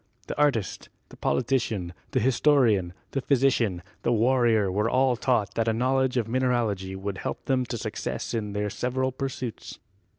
[0.25, 5.73] The artist, the politician, the historian, the physician, the warrior were all taught that a
[5.73, 9.77] knowledge of mineralogy would help them to success in their several pursuits.